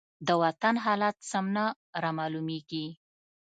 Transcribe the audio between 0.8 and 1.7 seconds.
حالات سم نه